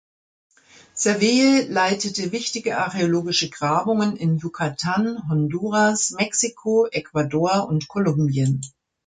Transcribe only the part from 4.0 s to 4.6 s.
in